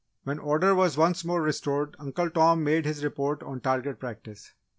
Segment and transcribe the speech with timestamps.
[0.23, 4.51] When order was once more restored, Uncle Tom made his report on target practice.